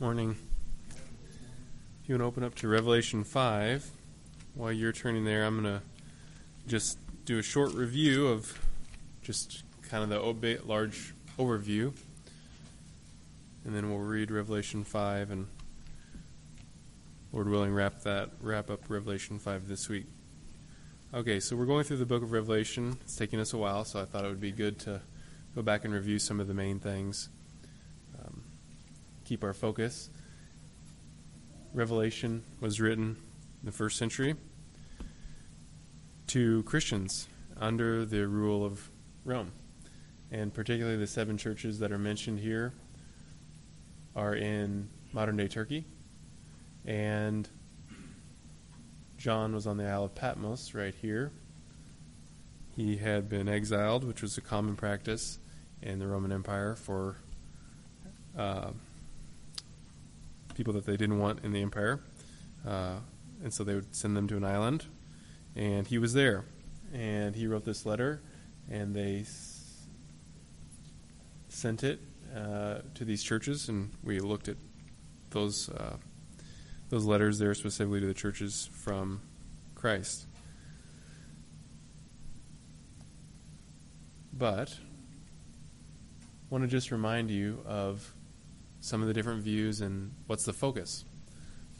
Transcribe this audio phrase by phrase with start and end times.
[0.00, 0.36] Morning.
[0.92, 3.90] If you want to open up to Revelation 5,
[4.54, 5.82] while you're turning there, I'm going to
[6.68, 8.64] just do a short review of
[9.22, 11.92] just kind of the ob- large overview.
[13.64, 15.48] And then we'll read Revelation 5 and
[17.32, 20.06] Lord willing wrap that wrap up Revelation 5 this week.
[21.12, 22.98] Okay, so we're going through the book of Revelation.
[23.00, 25.00] It's taking us a while, so I thought it would be good to
[25.56, 27.30] go back and review some of the main things.
[29.28, 30.08] Keep our focus.
[31.74, 33.18] Revelation was written
[33.60, 34.36] in the first century
[36.28, 37.28] to Christians
[37.58, 38.88] under the rule of
[39.26, 39.52] Rome.
[40.30, 42.72] And particularly the seven churches that are mentioned here
[44.16, 45.84] are in modern day Turkey.
[46.86, 47.46] And
[49.18, 51.32] John was on the Isle of Patmos right here.
[52.74, 55.38] He had been exiled, which was a common practice
[55.82, 57.18] in the Roman Empire for
[58.34, 58.70] uh,
[60.58, 62.00] people that they didn't want in the empire.
[62.66, 62.96] Uh,
[63.42, 64.84] and so they would send them to an island.
[65.54, 66.44] And he was there.
[66.92, 68.20] And he wrote this letter,
[68.68, 69.86] and they s-
[71.48, 72.00] sent it
[72.34, 73.68] uh, to these churches.
[73.68, 74.56] And we looked at
[75.30, 75.96] those uh,
[76.88, 79.20] those letters there specifically to the churches from
[79.76, 80.26] Christ.
[84.32, 88.14] But I want to just remind you of
[88.80, 91.04] some of the different views and what's the focus.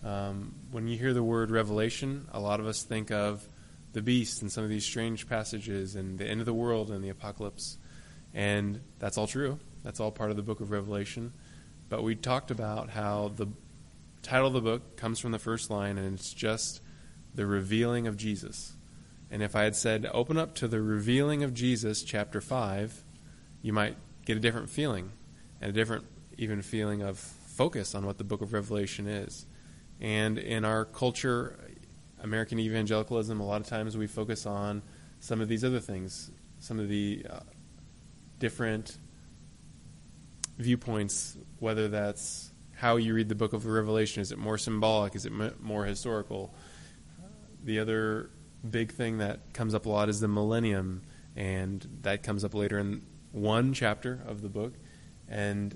[0.04, 3.48] Um, when you hear the word revelation, a lot of us think of
[3.92, 7.02] the beast and some of these strange passages and the end of the world and
[7.02, 7.78] the apocalypse.
[8.34, 9.58] And that's all true.
[9.82, 11.32] That's all part of the book of Revelation.
[11.88, 13.48] But we talked about how the
[14.22, 16.80] title of the book comes from the first line, and it's just
[17.34, 18.74] the revealing of Jesus.
[19.30, 23.04] And if I had said, open up to the revealing of Jesus, chapter 5,
[23.62, 25.12] you might get a different feeling
[25.60, 26.04] and a different
[26.38, 29.44] even feeling of focus on what the book of Revelation is.
[30.00, 31.58] And in our culture,
[32.20, 34.82] American evangelicalism, a lot of times we focus on
[35.20, 36.30] some of these other things,
[36.60, 37.40] some of the uh,
[38.38, 38.96] different
[40.56, 44.22] viewpoints, whether that's how you read the book of Revelation.
[44.22, 45.16] Is it more symbolic?
[45.16, 46.54] Is it more historical?
[47.64, 48.30] The other
[48.68, 51.02] big thing that comes up a lot is the millennium,
[51.34, 53.02] and that comes up later in
[53.32, 54.74] one chapter of the book.
[55.28, 55.74] And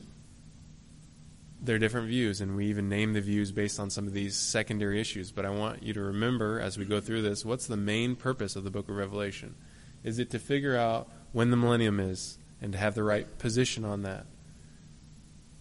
[1.64, 4.36] there are different views, and we even name the views based on some of these
[4.36, 5.30] secondary issues.
[5.30, 8.56] But I want you to remember as we go through this what's the main purpose
[8.56, 9.54] of the book of Revelation?
[10.02, 13.84] Is it to figure out when the millennium is and to have the right position
[13.84, 14.26] on that?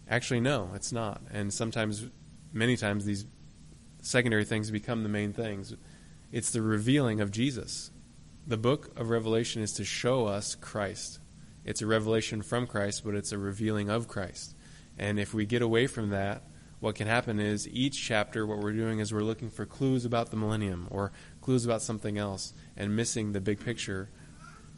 [0.10, 1.22] Actually, no, it's not.
[1.32, 2.08] And sometimes,
[2.52, 3.26] many times, these
[4.02, 5.76] secondary things become the main things.
[6.32, 7.92] It's the revealing of Jesus.
[8.48, 11.20] The book of Revelation is to show us Christ.
[11.64, 14.56] It's a revelation from Christ, but it's a revealing of Christ.
[14.98, 16.44] And if we get away from that,
[16.80, 20.32] what can happen is each chapter, what we're doing is we're looking for clues about
[20.32, 24.10] the millennium or clues about something else and missing the big picture,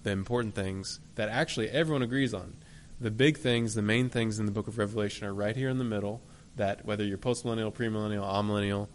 [0.03, 2.55] the important things that actually everyone agrees on.
[2.99, 5.77] The big things, the main things in the book of Revelation are right here in
[5.77, 6.21] the middle
[6.57, 8.89] that whether you're postmillennial, premillennial, amillennial,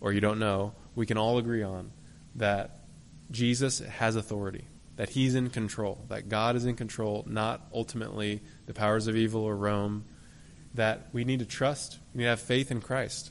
[0.00, 1.92] or you don't know, we can all agree on
[2.34, 2.80] that
[3.30, 4.64] Jesus has authority,
[4.96, 9.42] that he's in control, that God is in control, not ultimately the powers of evil
[9.42, 10.04] or Rome
[10.78, 13.30] that we need to trust, we need to have faith in Christ.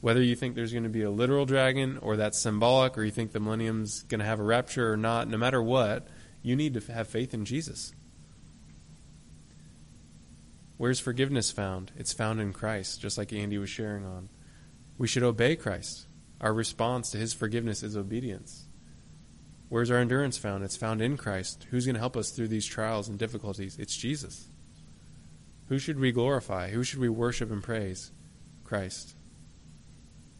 [0.00, 3.10] Whether you think there's going to be a literal dragon or that's symbolic, or you
[3.10, 6.06] think the millennium's going to have a rapture or not, no matter what,
[6.42, 7.92] you need to have faith in Jesus.
[10.76, 11.90] Where's forgiveness found?
[11.96, 14.28] It's found in Christ, just like Andy was sharing on.
[14.96, 16.06] We should obey Christ.
[16.40, 18.66] Our response to his forgiveness is obedience.
[19.68, 20.62] Where's our endurance found?
[20.62, 21.66] It's found in Christ.
[21.70, 23.76] Who's going to help us through these trials and difficulties?
[23.78, 24.47] It's Jesus.
[25.68, 26.70] Who should we glorify?
[26.70, 28.10] Who should we worship and praise?
[28.64, 29.14] Christ.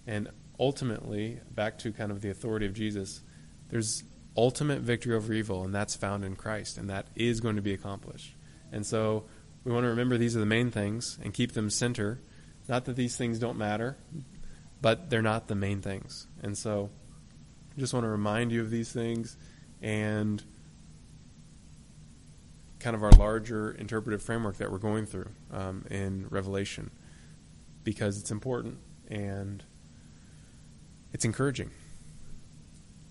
[0.07, 0.29] And
[0.59, 3.23] ultimately, back to kind of the authority of Jesus,
[3.69, 4.05] there's
[4.37, 7.75] ultimate victory over evil, and that's found in Christ, and that is going to be
[7.75, 8.35] accomplished.
[8.73, 9.25] And so
[9.65, 12.21] we want to remember these are the main things and keep them center.
[12.69, 13.97] Not that these things don't matter,
[14.81, 16.27] but they're not the main things.
[16.43, 16.91] And so
[17.77, 19.37] I just want to remind you of these things
[19.83, 20.43] and
[22.81, 26.91] kind of our larger interpretive framework that we're going through um, in Revelation
[27.85, 28.79] because it's important
[29.09, 29.65] and
[31.13, 31.71] it's encouraging.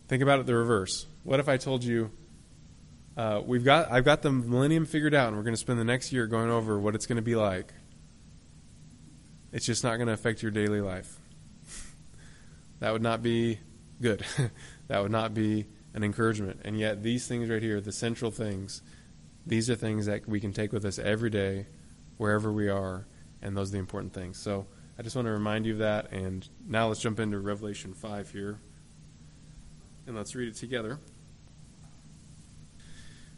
[0.07, 1.05] Think about it the reverse.
[1.23, 2.11] What if I told you
[3.17, 5.85] uh, we've got I've got the millennium figured out and we're going to spend the
[5.85, 7.73] next year going over what it's going to be like.
[9.51, 11.19] It's just not going to affect your daily life.
[12.79, 13.59] that would not be
[13.99, 14.23] good.
[14.87, 15.65] that would not be
[15.95, 16.61] an encouragement.
[16.63, 18.83] And yet these things right here, the central things,
[19.47, 21.67] these are things that we can take with us every day,
[22.17, 23.07] wherever we are,
[23.41, 24.37] and those are the important things.
[24.37, 24.67] So
[24.99, 26.11] I just want to remind you of that.
[26.11, 28.59] And now let's jump into Revelation 5 here.
[30.05, 30.99] And let's read it together.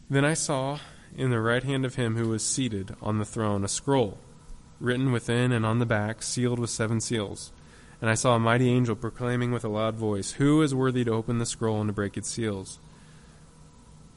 [0.08, 0.78] Then I saw
[1.16, 4.18] in the right hand of him who was seated on the throne a scroll,
[4.80, 7.52] written within and on the back, sealed with seven seals.
[8.00, 11.12] And I saw a mighty angel proclaiming with a loud voice, Who is worthy to
[11.12, 12.80] open the scroll and to break its seals?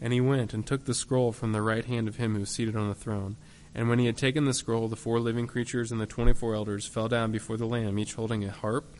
[0.00, 2.50] And he went and took the scroll from the right hand of him who was
[2.50, 3.36] seated on the throne.
[3.74, 6.54] And when he had taken the scroll, the four living creatures and the twenty four
[6.54, 8.94] elders fell down before the Lamb, each holding a harp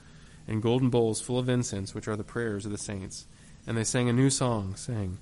[0.49, 3.27] and golden bowls full of incense, which are the prayers of the saints.
[3.67, 5.19] And they sang a new song, saying,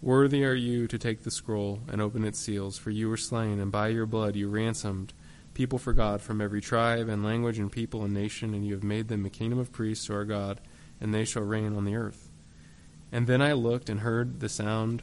[0.00, 3.60] Worthy are you to take the scroll and open its seals, for you were slain,
[3.60, 5.12] and by your blood you ransomed
[5.52, 8.82] people for God from every tribe and language and people and nation, and you have
[8.82, 10.60] made them a kingdom of priests to our God,
[11.00, 12.30] and they shall reign on the earth.
[13.12, 15.02] And then I looked and heard the sound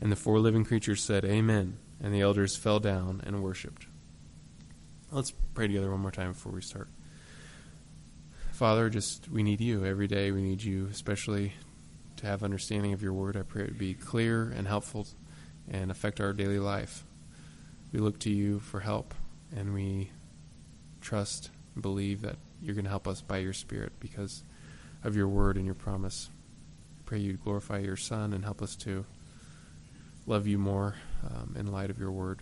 [0.00, 1.78] And the four living creatures said, Amen.
[2.02, 3.86] And the elders fell down and worshipped.
[5.10, 6.88] Let's pray together one more time before we start.
[8.52, 10.30] Father, just we need you every day.
[10.30, 11.52] We need you, especially
[12.16, 13.36] to have understanding of your word.
[13.36, 15.06] I pray it would be clear and helpful
[15.68, 17.04] and affect our daily life.
[17.92, 19.14] We look to you for help,
[19.54, 20.10] and we
[21.00, 24.42] trust and believe that you're going to help us by your Spirit because
[25.04, 26.30] of your word and your promise.
[26.98, 29.04] I pray you glorify your Son and help us to
[30.26, 30.94] love you more
[31.24, 32.40] um, in light of your word.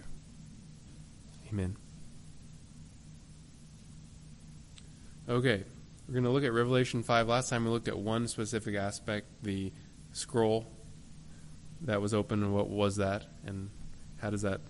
[1.50, 1.76] Amen.
[5.28, 5.64] Okay,
[6.06, 7.28] we're going to look at Revelation 5.
[7.28, 9.72] Last time we looked at one specific aspect, the
[10.12, 10.66] scroll
[11.82, 13.70] that was open, and what was that, and
[14.20, 14.60] how does that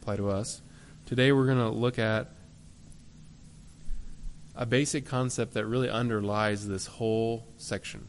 [0.00, 0.60] apply to us.
[1.06, 2.30] Today we're going to look at
[4.56, 8.08] a basic concept that really underlies this whole section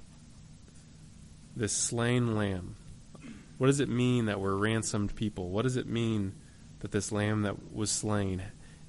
[1.56, 2.76] this slain lamb.
[3.58, 5.50] What does it mean that we're ransomed people?
[5.50, 6.34] What does it mean
[6.80, 8.44] that this lamb that was slain,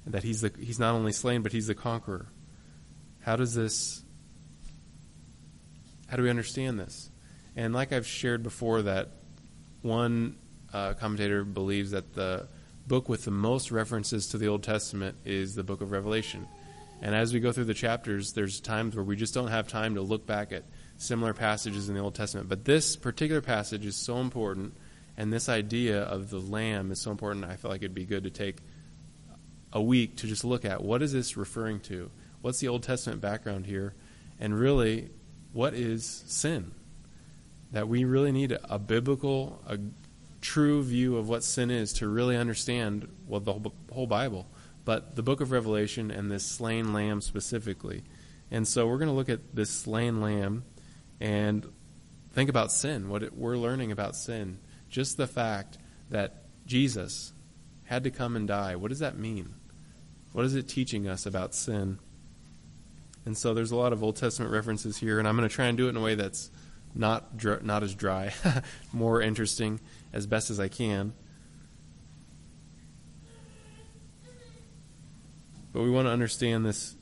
[0.05, 2.27] that he's the, he's not only slain but he's the conqueror?
[3.21, 4.03] How does this
[6.07, 7.09] how do we understand this?
[7.55, 9.09] And like I've shared before that
[9.81, 10.37] one
[10.73, 12.47] uh, commentator believes that the
[12.87, 16.47] book with the most references to the Old Testament is the book of Revelation.
[17.01, 19.95] And as we go through the chapters, there's times where we just don't have time
[19.95, 20.63] to look back at
[20.97, 22.49] similar passages in the Old Testament.
[22.49, 24.73] But this particular passage is so important,
[25.15, 27.45] and this idea of the Lamb is so important.
[27.45, 28.57] I feel like it'd be good to take
[29.71, 32.09] a week to just look at what is this referring to?
[32.41, 33.93] What's the Old Testament background here?
[34.39, 35.09] And really,
[35.53, 36.71] what is sin?
[37.71, 39.77] That we really need a, biblical, a
[40.41, 44.47] true view of what sin is to really understand well the whole Bible,
[44.85, 48.03] but the book of Revelation and this slain lamb specifically.
[48.49, 50.63] And so we're going to look at this slain lamb
[51.19, 51.67] and
[52.33, 54.59] think about sin, what it, we're learning about sin.
[54.89, 55.77] Just the fact
[56.09, 57.33] that Jesus
[57.85, 58.75] had to come and die.
[58.75, 59.55] What does that mean?
[60.33, 61.99] What is it teaching us about sin?
[63.25, 65.65] And so there's a lot of Old Testament references here, and I'm going to try
[65.65, 66.51] and do it in a way that's
[66.93, 68.33] not dr- not as dry,
[68.93, 69.79] more interesting
[70.13, 71.13] as best as I can.
[75.73, 76.96] But we want to understand this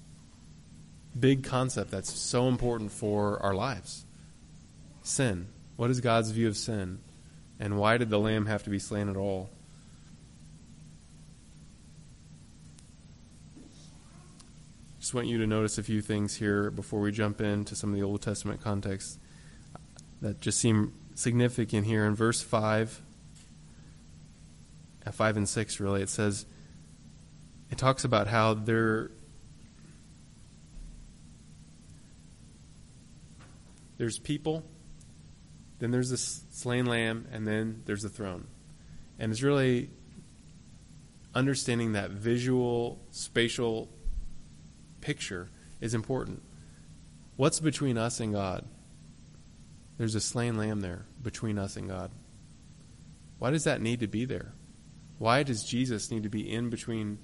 [1.18, 4.06] big concept that's so important for our lives
[5.02, 5.48] sin.
[5.76, 7.00] What is God's view of sin?
[7.60, 9.50] And why did the lamb have to be slain at all?
[15.00, 17.96] Just want you to notice a few things here before we jump into some of
[17.96, 19.20] the Old Testament context
[20.22, 22.06] that just seem significant here.
[22.06, 23.02] In verse 5,
[25.06, 26.48] uh, 5 and 6, really, it says,
[27.70, 29.12] it talks about how there
[33.98, 34.64] there's people
[35.80, 38.48] then there's the slain lamb, and then there's the throne.
[39.20, 39.90] And it's really
[41.34, 43.90] understanding that visual, spatial
[45.02, 45.50] picture
[45.82, 46.42] is important.
[47.36, 48.66] What's between us and God?
[49.98, 52.12] There's a slain lamb there between us and God.
[53.40, 54.54] Why does that need to be there?
[55.18, 57.20] Why does Jesus need to be in between,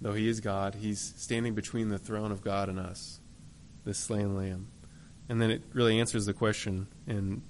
[0.00, 3.20] though he is God, he's standing between the throne of God and us,
[3.84, 4.68] the slain lamb?
[5.28, 7.42] And then it really answers the question in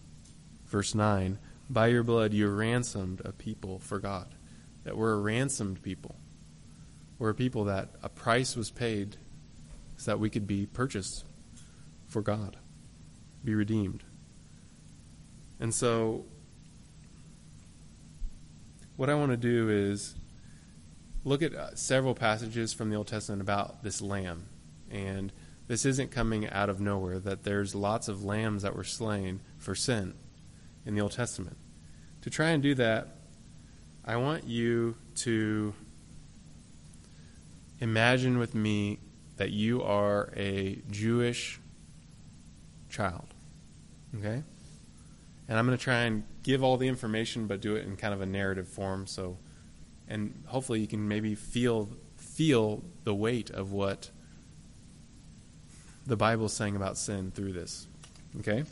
[0.66, 1.38] verse 9
[1.70, 4.34] By your blood you ransomed a people for God.
[4.84, 6.16] That we're a ransomed people.
[7.18, 9.16] We're a people that a price was paid
[9.96, 11.24] so that we could be purchased
[12.06, 12.56] for God,
[13.44, 14.04] be redeemed.
[15.60, 16.24] And so,
[18.96, 20.14] what I want to do is
[21.24, 24.46] look at uh, several passages from the Old Testament about this lamb.
[24.90, 25.32] And
[25.68, 29.74] this isn't coming out of nowhere, that there's lots of lambs that were slain for
[29.74, 30.14] sin
[30.84, 31.56] in the Old Testament.
[32.22, 33.18] To try and do that,
[34.04, 35.74] I want you to
[37.80, 38.98] imagine with me
[39.36, 41.60] that you are a Jewish
[42.88, 43.26] child.
[44.16, 44.42] Okay?
[45.48, 48.14] And I'm going to try and give all the information, but do it in kind
[48.14, 49.06] of a narrative form.
[49.06, 49.36] So,
[50.08, 54.10] and hopefully you can maybe feel feel the weight of what
[56.08, 57.86] the Bible saying about sin through this.
[58.40, 58.64] Okay?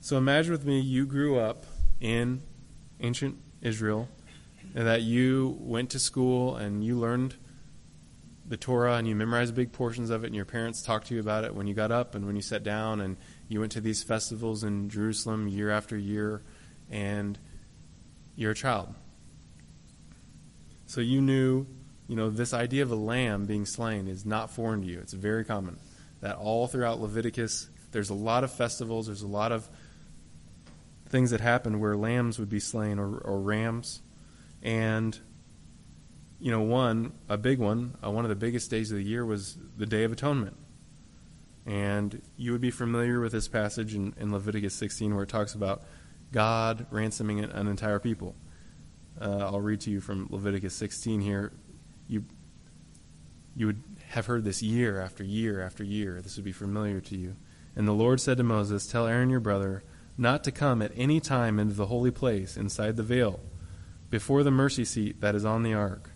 [0.00, 1.66] So imagine with me you grew up
[2.00, 2.42] in
[3.00, 4.08] ancient Israel,
[4.74, 7.36] and that you went to school and you learned
[8.46, 11.20] the Torah and you memorized big portions of it, and your parents talked to you
[11.20, 13.16] about it when you got up and when you sat down, and
[13.48, 16.42] you went to these festivals in Jerusalem year after year,
[16.90, 17.38] and
[18.34, 18.94] you're a child.
[20.86, 21.66] So you knew,
[22.08, 25.00] you know, this idea of a lamb being slain is not foreign to you.
[25.00, 25.78] It's very common.
[26.24, 29.68] That all throughout Leviticus, there's a lot of festivals, there's a lot of
[31.10, 34.00] things that happen where lambs would be slain or, or rams.
[34.62, 35.18] And
[36.40, 39.26] you know, one, a big one, uh, one of the biggest days of the year
[39.26, 40.56] was the Day of Atonement.
[41.66, 45.52] And you would be familiar with this passage in, in Leviticus 16 where it talks
[45.52, 45.82] about
[46.32, 48.34] God ransoming an entire people.
[49.20, 51.52] Uh, I'll read to you from Leviticus 16 here.
[52.08, 52.24] You,
[53.54, 53.82] you would
[54.14, 56.20] have heard this year after year after year.
[56.20, 57.36] This would be familiar to you.
[57.76, 59.84] And the Lord said to Moses, Tell Aaron your brother
[60.16, 63.40] not to come at any time into the holy place inside the veil,
[64.10, 66.10] before the mercy seat that is on the ark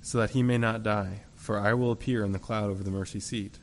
[0.00, 2.90] so that he may not die, for I will appear in the cloud over the
[2.90, 3.58] mercy seat.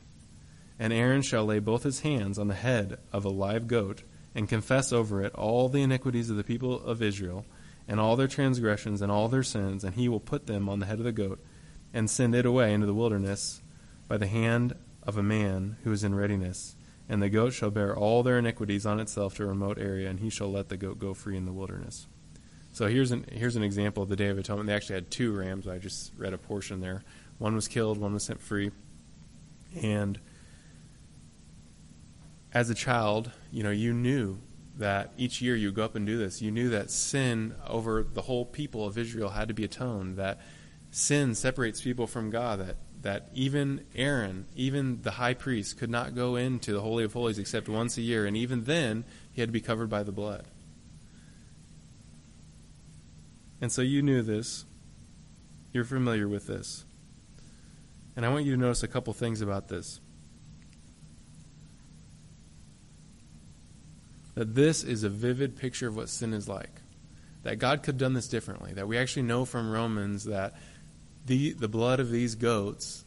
[0.78, 4.02] And Aaron shall lay both his hands on the head of a live goat,
[4.34, 7.46] and confess over it all the iniquities of the people of Israel,
[7.88, 10.86] and all their transgressions and all their sins, and he will put them on the
[10.86, 11.42] head of the goat,
[11.92, 13.62] and send it away into the wilderness
[14.08, 16.76] by the hand of a man who is in readiness.
[17.08, 20.20] And the goat shall bear all their iniquities on itself to a remote area, and
[20.20, 22.08] he shall let the goat go free in the wilderness.
[22.72, 24.66] So here's an here's an example of the Day of Atonement.
[24.66, 25.66] They actually had two rams.
[25.66, 27.04] I just read a portion there.
[27.38, 28.70] One was killed, one was sent free.
[29.80, 30.18] And
[32.52, 34.38] as a child, you know, you knew
[34.76, 36.42] that each year you go up and do this.
[36.42, 40.16] You knew that sin over the whole people of Israel had to be atoned.
[40.16, 40.40] That
[40.96, 42.60] sin separates people from God.
[42.60, 47.12] That that even Aaron, even the high priest, could not go into the holy of
[47.12, 50.12] holies except once a year, and even then he had to be covered by the
[50.12, 50.44] blood.
[53.60, 54.64] And so you knew this.
[55.72, 56.84] You're familiar with this.
[58.16, 60.00] And I want you to notice a couple things about this.
[64.34, 66.80] That this is a vivid picture of what sin is like.
[67.42, 68.72] That God could have done this differently.
[68.72, 70.56] That we actually know from Romans that
[71.26, 73.04] the, the blood of these goats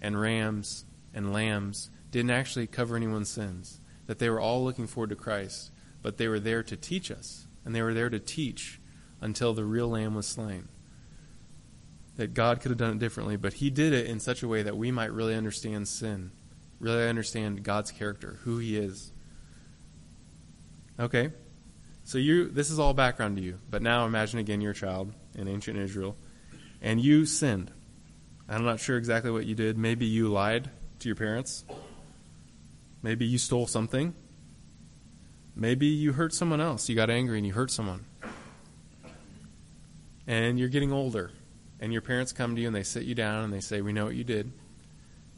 [0.00, 0.84] and rams
[1.14, 3.80] and lambs didn't actually cover anyone's sins.
[4.06, 5.70] That they were all looking forward to Christ,
[6.02, 7.46] but they were there to teach us.
[7.64, 8.80] And they were there to teach
[9.20, 10.68] until the real lamb was slain.
[12.16, 14.62] That God could have done it differently, but He did it in such a way
[14.62, 16.32] that we might really understand sin,
[16.80, 19.12] really understand God's character, who He is.
[20.98, 21.30] Okay,
[22.02, 25.46] so you this is all background to you, but now imagine again you're child in
[25.46, 26.16] ancient Israel,
[26.80, 27.70] and you sinned.
[28.48, 29.76] I'm not sure exactly what you did.
[29.76, 30.70] Maybe you lied
[31.00, 31.64] to your parents.
[33.02, 34.14] Maybe you stole something.
[35.54, 36.88] Maybe you hurt someone else.
[36.88, 38.04] You got angry and you hurt someone
[40.28, 41.30] and you're getting older,
[41.80, 43.92] and your parents come to you and they sit you down and they say, We
[43.92, 44.52] know what you did.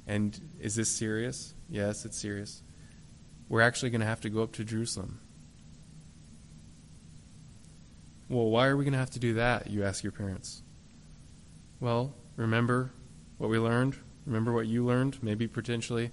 [0.07, 1.55] And is this serious?
[1.71, 2.63] Yes, it's serious.
[3.49, 5.21] We're actually going to have to go up to Jerusalem.
[8.29, 9.71] Well, why are we going to have to do that?
[9.71, 10.63] You ask your parents.
[11.81, 12.93] Well, remember
[13.39, 13.97] what we learned?
[14.27, 15.23] Remember what you learned?
[15.23, 16.11] Maybe potentially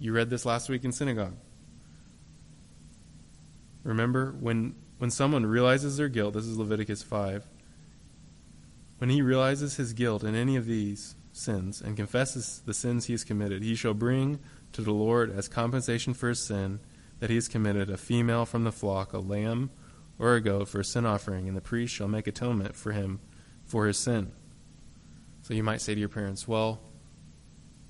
[0.00, 1.36] you read this last week in synagogue.
[3.84, 7.48] Remember when when someone realizes their guilt, this is Leviticus 5,
[8.98, 13.14] when he realizes his guilt in any of these sins and confesses the sins he
[13.14, 14.40] has committed, he shall bring
[14.72, 16.80] to the Lord as compensation for his sin
[17.18, 19.70] that he has committed a female from the flock, a lamb
[20.18, 23.20] or a goat for a sin offering, and the priest shall make atonement for him
[23.64, 24.32] for his sin.
[25.42, 26.80] So you might say to your parents, Well,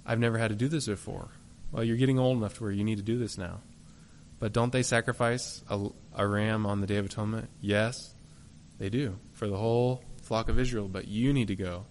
[0.07, 1.29] I've never had to do this before.
[1.73, 3.61] Well, you're getting old enough to where you need to do this now.
[4.39, 7.51] But don't they sacrifice a, a ram on the Day of Atonement?
[7.61, 8.15] Yes,
[8.79, 10.89] they do, for the whole flock of Israel.
[10.89, 11.85] But you need to go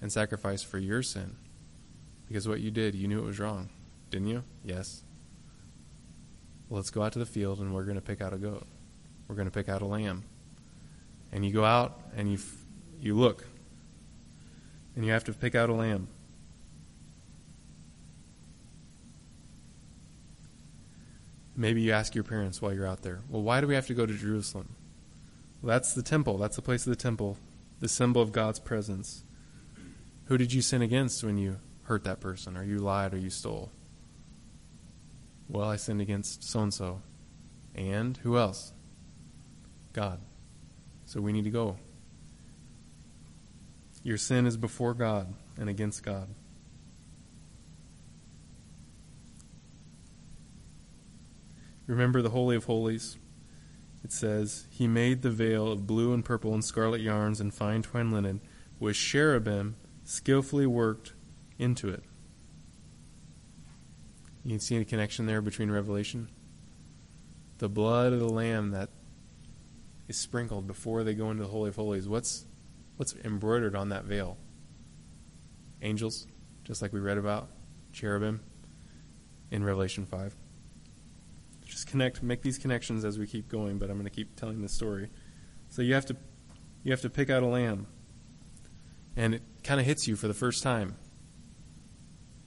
[0.00, 1.36] and sacrifice for your sin.
[2.26, 3.70] Because what you did, you knew it was wrong.
[4.10, 4.42] Didn't you?
[4.64, 5.02] Yes.
[6.68, 8.66] Well, let's go out to the field and we're going to pick out a goat.
[9.28, 10.24] We're going to pick out a lamb.
[11.30, 12.38] And you go out and you,
[13.00, 13.46] you look.
[14.94, 16.08] And you have to pick out a lamb.
[21.56, 23.94] Maybe you ask your parents while you're out there, well, why do we have to
[23.94, 24.74] go to Jerusalem?
[25.60, 26.38] Well, that's the temple.
[26.38, 27.36] That's the place of the temple,
[27.80, 29.24] the symbol of God's presence.
[30.26, 33.30] Who did you sin against when you hurt that person, or you lied, or you
[33.30, 33.70] stole?
[35.48, 37.02] Well, I sinned against so and so.
[37.74, 38.72] And who else?
[39.92, 40.20] God.
[41.04, 41.76] So we need to go.
[44.02, 46.28] Your sin is before God and against God.
[51.86, 53.18] Remember the Holy of Holies.
[54.02, 57.82] It says, He made the veil of blue and purple and scarlet yarns and fine
[57.82, 58.40] twined linen
[58.80, 61.12] with cherubim skillfully worked
[61.58, 62.02] into it.
[64.44, 66.28] You can see a connection there between Revelation.
[67.58, 68.90] The blood of the Lamb that
[70.08, 72.08] is sprinkled before they go into the Holy of Holies.
[72.08, 72.44] What's
[73.02, 74.38] what's embroidered on that veil?
[75.82, 76.28] Angels,
[76.62, 77.48] just like we read about,
[77.92, 78.40] cherubim
[79.50, 80.36] in Revelation 5
[81.72, 83.78] just connect, make these connections as we keep going.
[83.78, 85.08] But I'm going to keep telling this story.
[85.70, 86.16] So you have to,
[86.84, 87.86] you have to pick out a lamb,
[89.16, 90.96] and it kind of hits you for the first time.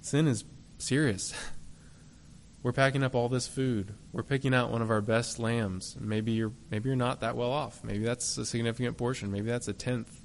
[0.01, 0.45] Sin is
[0.77, 1.33] serious.
[2.63, 3.95] We're packing up all this food.
[4.11, 5.97] We're picking out one of our best lambs.
[5.99, 7.83] Maybe you're maybe you're not that well off.
[7.83, 9.31] Maybe that's a significant portion.
[9.31, 10.24] Maybe that's a tenth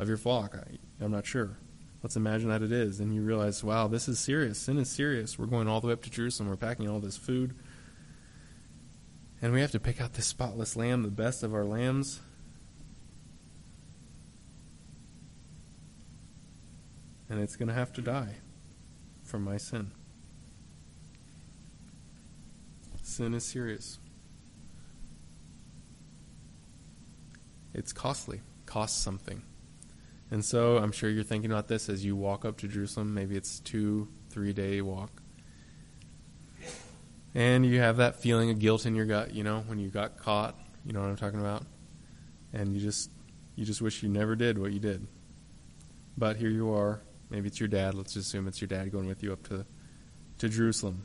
[0.00, 0.56] of your flock.
[0.56, 1.58] I, I'm not sure.
[2.02, 2.98] Let's imagine that it is.
[2.98, 4.58] And you realize, wow, this is serious.
[4.58, 5.38] Sin is serious.
[5.38, 6.48] We're going all the way up to Jerusalem.
[6.48, 7.54] We're packing all this food.
[9.42, 12.20] And we have to pick out this spotless lamb, the best of our lambs.
[17.28, 18.36] And it's going to have to die
[19.22, 19.92] for my sin.
[23.02, 23.98] Sin is serious.
[27.74, 29.42] It's costly, costs something.
[30.30, 33.14] And so I'm sure you're thinking about this as you walk up to Jerusalem.
[33.14, 35.20] Maybe it's two, three day walk
[37.34, 40.16] and you have that feeling of guilt in your gut, you know, when you got
[40.16, 41.64] caught, you know what I'm talking about?
[42.52, 43.10] And you just
[43.54, 45.06] you just wish you never did what you did.
[46.16, 47.00] But here you are.
[47.28, 47.94] Maybe it's your dad.
[47.94, 49.64] Let's assume it's your dad going with you up to
[50.38, 51.04] to Jerusalem.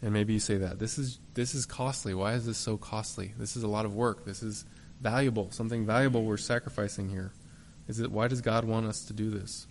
[0.00, 2.14] And maybe you say that this is this is costly.
[2.14, 3.34] Why is this so costly?
[3.36, 4.24] This is a lot of work.
[4.24, 4.64] This is
[5.00, 5.50] valuable.
[5.50, 7.32] Something valuable we're sacrificing here.
[7.88, 9.66] Is it why does God want us to do this?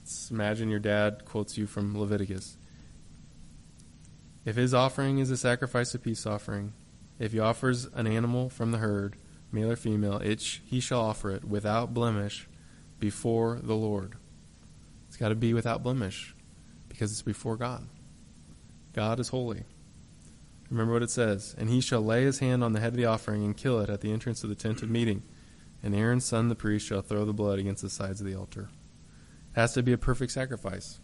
[0.00, 2.56] Let's imagine your dad quotes you from Leviticus.
[4.44, 6.72] If his offering is a sacrifice of peace offering,
[7.18, 9.16] if he offers an animal from the herd,
[9.52, 12.48] male or female, it sh- he shall offer it without blemish
[12.98, 14.16] before the Lord.
[15.08, 16.34] It's got to be without blemish
[16.88, 17.86] because it's before God.
[18.92, 19.64] God is holy.
[20.70, 23.04] Remember what it says, and he shall lay his hand on the head of the
[23.06, 25.22] offering and kill it at the entrance of the tent of meeting
[25.82, 28.68] and Aaron's son the priest shall throw the blood against the sides of the altar.
[29.54, 31.00] It has to be a perfect sacrifice.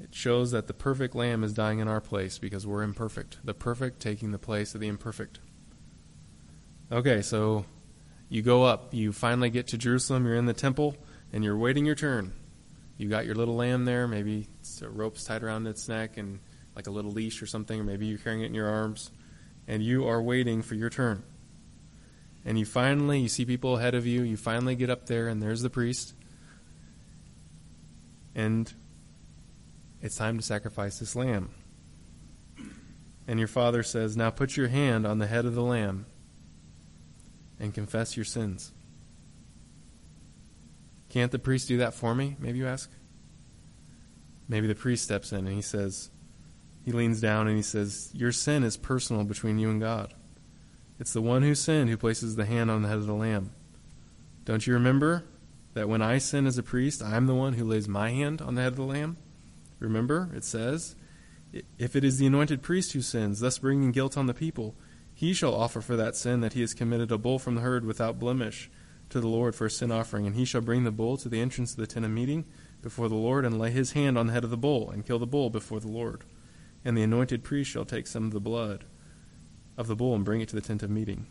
[0.00, 3.38] It shows that the perfect lamb is dying in our place because we're imperfect.
[3.44, 5.40] The perfect taking the place of the imperfect.
[6.90, 7.66] Okay, so
[8.28, 10.96] you go up, you finally get to Jerusalem, you're in the temple,
[11.32, 12.32] and you're waiting your turn.
[12.96, 16.40] You got your little lamb there, maybe it's a rope's tied around its neck and
[16.78, 19.10] like a little leash or something, or maybe you're carrying it in your arms,
[19.66, 21.24] and you are waiting for your turn.
[22.44, 25.42] And you finally you see people ahead of you you finally get up there and
[25.42, 26.14] there's the priest.
[28.32, 28.72] And
[30.00, 31.50] it's time to sacrifice this lamb.
[33.26, 36.06] And your father says now put your hand on the head of the lamb
[37.58, 38.72] and confess your sins.
[41.08, 42.88] Can't the priest do that for me maybe you ask?
[44.48, 46.10] Maybe the priest steps in and he says
[46.88, 50.14] he leans down and he says your sin is personal between you and god
[50.98, 53.52] it's the one who sinned who places the hand on the head of the lamb.
[54.44, 55.24] Don't you remember
[55.74, 58.56] that when I sin as a priest, I'm the one who lays my hand on
[58.56, 59.16] the head of the lamb?
[59.78, 60.96] Remember, it says,
[61.78, 64.74] If it is the anointed priest who sins, thus bringing guilt on the people,
[65.14, 67.84] he shall offer for that sin that he has committed a bull from the herd
[67.84, 68.68] without blemish
[69.10, 71.40] to the Lord for a sin offering, and he shall bring the bull to the
[71.40, 72.44] entrance of the tent of meeting
[72.82, 75.18] before the Lord, and lay his hand on the head of the bull, and kill
[75.20, 76.24] the bull before the Lord.
[76.84, 78.84] And the anointed priest shall take some of the blood
[79.76, 81.26] of the bull and bring it to the tent of meeting.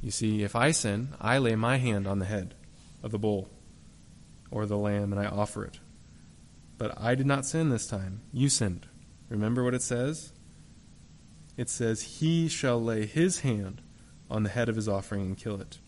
[0.00, 2.54] You see, if I sin, I lay my hand on the head
[3.02, 3.48] of the bull
[4.50, 5.78] or the lamb, and I offer it.
[6.78, 8.22] But I did not sin this time.
[8.32, 8.86] You sinned.
[9.28, 10.32] Remember what it says?
[11.56, 13.82] it says, He shall lay his hand
[14.30, 15.78] on the head of his offering and kill it.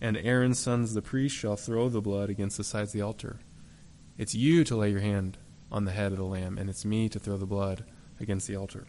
[0.00, 3.40] And Aaron's sons, the priests, shall throw the blood against the sides of the altar.
[4.18, 5.38] It's you to lay your hand
[5.70, 7.84] on the head of the lamb, and it's me to throw the blood
[8.20, 8.86] against the altar.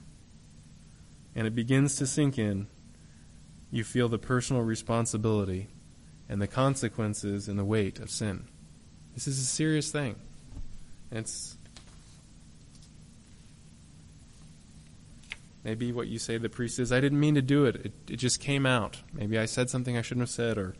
[1.35, 2.67] And it begins to sink in.
[3.71, 5.67] You feel the personal responsibility
[6.29, 8.47] and the consequences and the weight of sin.
[9.13, 10.15] This is a serious thing.
[11.11, 11.57] It's
[15.63, 17.75] Maybe what you say to the priest is, I didn't mean to do it.
[17.77, 17.93] it.
[18.09, 18.97] It just came out.
[19.13, 20.75] Maybe I said something I shouldn't have said, or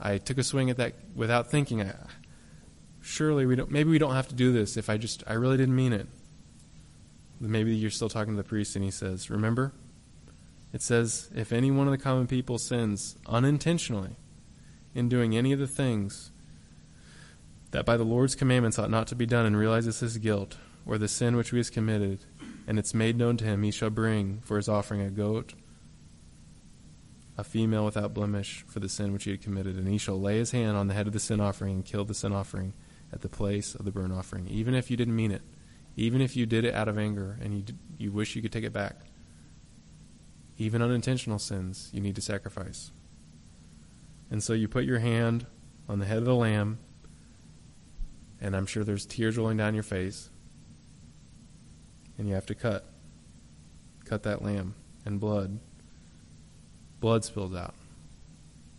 [0.00, 1.82] I took a swing at that without thinking.
[1.82, 1.94] I,
[3.00, 3.70] surely we don't.
[3.70, 6.06] Maybe we don't have to do this if I just I really didn't mean it.
[7.40, 9.72] Maybe you're still talking to the priest, and he says, "Remember,
[10.72, 14.16] it says if any one of the common people sins unintentionally
[14.94, 16.30] in doing any of the things
[17.70, 20.98] that by the Lord's commandments ought not to be done, and realizes his guilt or
[20.98, 22.26] the sin which he has committed."
[22.70, 25.54] and it's made known to him, he shall bring for his offering a goat,
[27.36, 30.38] a female without blemish for the sin which he had committed, and he shall lay
[30.38, 32.72] his hand on the head of the sin offering and kill the sin offering
[33.12, 35.42] at the place of the burnt offering, even if you didn't mean it,
[35.96, 37.64] even if you did it out of anger and you,
[37.98, 38.96] you wish you could take it back.
[40.56, 42.92] Even unintentional sins, you need to sacrifice.
[44.30, 45.46] And so you put your hand
[45.88, 46.78] on the head of the lamb,
[48.40, 50.30] and I'm sure there's tears rolling down your face
[52.20, 52.84] and you have to cut.
[54.04, 54.74] Cut that lamb,
[55.06, 55.58] and blood.
[57.00, 57.74] Blood spills out.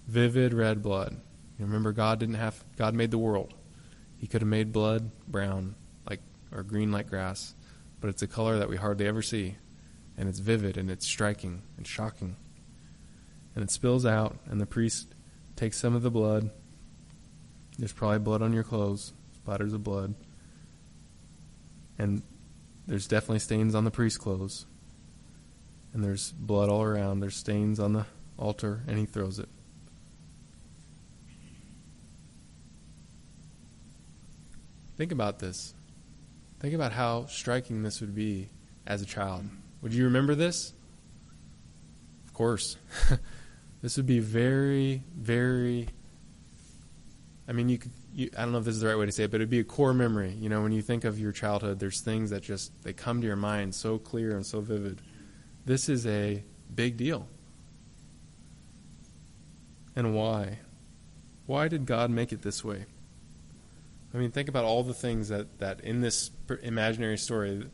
[0.08, 1.20] Vivid red blood.
[1.58, 3.56] You remember, God didn't have, God made the world.
[4.20, 5.74] He could have made blood brown,
[6.52, 7.56] or green like grass,
[8.00, 9.56] but it's a color that we hardly ever see.
[10.18, 12.36] And it's vivid, and it's striking, and shocking.
[13.56, 15.14] And it spills out, and the priest
[15.56, 16.50] takes some of the blood.
[17.80, 20.16] There's probably blood on your clothes, splatters of blood.
[21.98, 22.22] And
[22.88, 24.66] there's definitely stains on the priest's clothes.
[25.94, 27.20] And there's blood all around.
[27.20, 28.06] There's stains on the
[28.38, 29.50] altar, and he throws it.
[34.98, 35.74] Think about this.
[36.62, 38.50] Think about how striking this would be
[38.86, 39.46] as a child.
[39.82, 40.74] Would you remember this?
[42.28, 42.78] Of course.
[43.82, 45.90] this would be very, very.
[47.48, 49.12] I mean, you could you, I don't know if this is the right way to
[49.12, 50.34] say it, but it'd be a core memory.
[50.34, 53.28] You know, when you think of your childhood, there's things that just they come to
[53.28, 55.02] your mind so clear and so vivid.
[55.66, 56.44] This is a
[56.76, 57.28] big deal.
[59.96, 60.60] And why?
[61.48, 62.86] Why did God make it this way?
[64.14, 67.66] I mean, think about all the things that, that in this imaginary story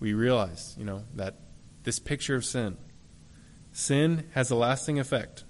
[0.00, 1.36] we realize, you know, that
[1.84, 2.76] this picture of sin.
[3.72, 5.44] Sin has a lasting effect.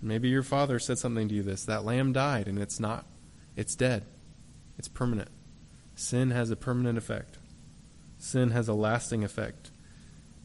[0.00, 3.06] Maybe your father said something to you this that lamb died and it's not
[3.56, 4.04] it's dead.
[4.78, 5.30] It's permanent.
[5.94, 7.38] Sin has a permanent effect.
[8.18, 9.70] Sin has a lasting effect.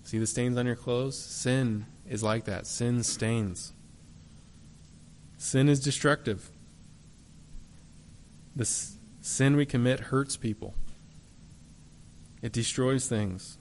[0.03, 1.19] See the stains on your clothes?
[1.19, 2.65] Sin is like that.
[2.65, 3.73] Sin stains.
[5.37, 6.49] Sin is destructive.
[8.55, 8.65] The
[9.21, 10.73] sin we commit hurts people.
[12.41, 13.57] It destroys things.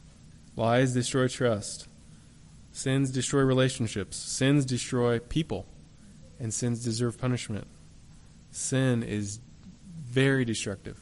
[0.57, 1.87] Lies destroy trust.
[2.73, 4.17] Sins destroy relationships.
[4.17, 5.67] Sins destroy people.
[6.39, 7.67] And sins deserve punishment
[8.51, 9.41] sin is
[10.03, 10.99] very destructive.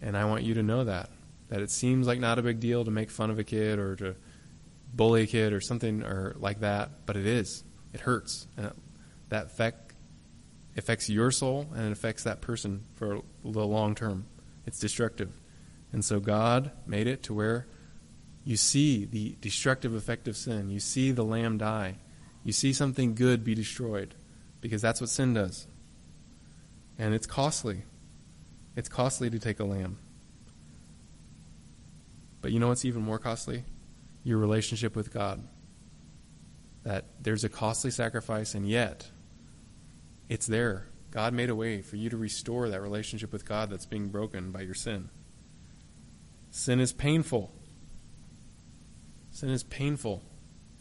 [0.00, 1.10] And I want you to know that.
[1.48, 3.96] That it seems like not a big deal to make fun of a kid or
[3.96, 4.16] to
[4.92, 7.64] bully a kid or something or like that, but it is.
[7.92, 8.46] It hurts.
[8.56, 8.72] And
[9.28, 9.83] that effect
[10.76, 14.26] affects your soul and it affects that person for the long term.
[14.66, 15.40] It's destructive.
[15.92, 17.66] And so God made it to where
[18.44, 20.68] you see the destructive effect of sin.
[20.68, 21.96] You see the lamb die.
[22.42, 24.14] You see something good be destroyed
[24.60, 25.66] because that's what sin does.
[26.98, 27.84] And it's costly.
[28.76, 29.98] It's costly to take a lamb.
[32.40, 33.64] But you know what's even more costly?
[34.22, 35.42] Your relationship with God.
[36.82, 39.10] That there's a costly sacrifice, and yet
[40.28, 40.88] it's there.
[41.10, 44.50] God made a way for you to restore that relationship with God that's being broken
[44.50, 45.10] by your sin.
[46.50, 47.52] Sin is painful.
[49.30, 50.22] Sin is painful.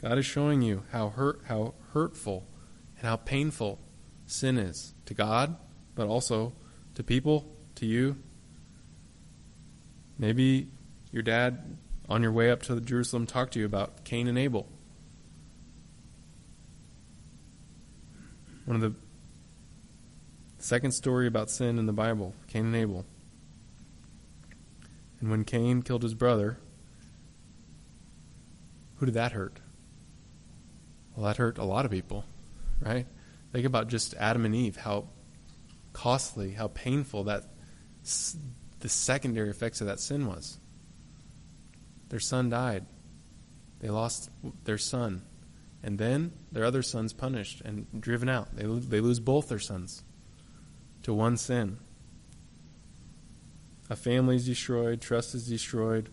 [0.01, 2.47] God is showing you how hurt how hurtful
[2.97, 3.79] and how painful
[4.25, 5.55] sin is to God,
[5.95, 6.53] but also
[6.95, 8.17] to people, to you.
[10.17, 10.69] Maybe
[11.11, 11.77] your dad
[12.09, 14.67] on your way up to Jerusalem talked to you about Cain and Abel.
[18.65, 18.95] One of the
[20.63, 23.05] second story about sin in the Bible, Cain and Abel.
[25.19, 26.57] And when Cain killed his brother,
[28.95, 29.59] who did that hurt?
[31.15, 32.23] Well, that hurt a lot of people,
[32.79, 33.05] right?
[33.51, 35.09] Think about just Adam and Eve, how
[35.91, 37.43] costly, how painful that
[38.79, 40.59] the secondary effects of that sin was.
[42.07, 42.85] Their son died.
[43.79, 44.29] They lost
[44.63, 45.23] their son.
[45.83, 48.55] And then their other son's punished and driven out.
[48.55, 50.03] They, they lose both their sons
[51.03, 51.77] to one sin.
[53.89, 56.09] A family is destroyed, trust is destroyed,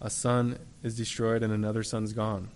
[0.00, 2.50] a son is destroyed, and another son's gone.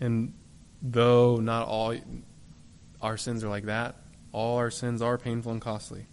[0.00, 0.34] And
[0.82, 1.96] though not all
[3.00, 3.96] our sins are like that,
[4.32, 6.06] all our sins are painful and costly.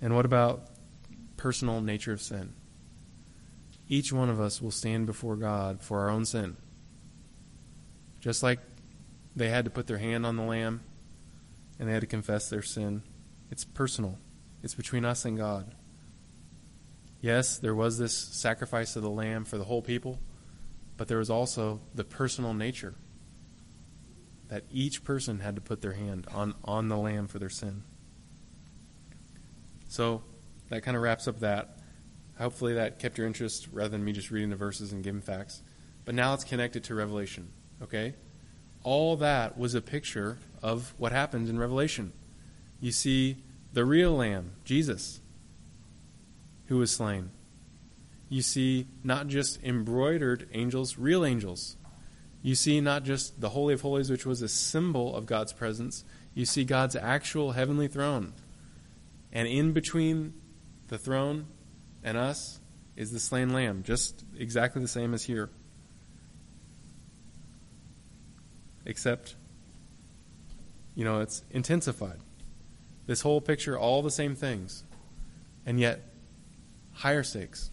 [0.00, 0.68] And what about
[1.36, 2.54] personal nature of sin?
[3.88, 6.56] Each one of us will stand before God for our own sin.
[8.20, 8.58] Just like
[9.36, 10.82] they had to put their hand on the lamb
[11.78, 13.02] and they had to confess their sin.
[13.50, 14.18] It's personal,
[14.62, 15.74] it's between us and God.
[17.20, 20.18] Yes, there was this sacrifice of the lamb for the whole people,
[20.96, 22.94] but there was also the personal nature
[24.48, 27.82] that each person had to put their hand on, on the lamb for their sin.
[29.88, 30.22] So
[30.68, 31.78] that kind of wraps up that.
[32.38, 35.62] Hopefully that kept your interest rather than me just reading the verses and giving facts.
[36.04, 37.48] But now it's connected to Revelation,
[37.82, 38.14] okay?
[38.84, 42.12] All that was a picture of what happens in Revelation.
[42.80, 43.38] You see
[43.72, 45.20] the real lamb, Jesus,
[46.66, 47.30] who was slain.
[48.28, 51.76] You see not just embroidered angels, real angels.
[52.42, 56.04] You see not just the Holy of Holies, which was a symbol of God's presence,
[56.34, 58.32] you see God's actual heavenly throne.
[59.32, 60.34] And in between
[60.88, 61.46] the throne
[62.02, 62.60] and us
[62.96, 65.50] is the slain lamb, just exactly the same as here.
[68.86, 69.34] Except,
[70.94, 72.20] you know, it's intensified.
[73.06, 74.84] This whole picture, all the same things,
[75.66, 76.02] and yet
[76.92, 77.70] higher stakes.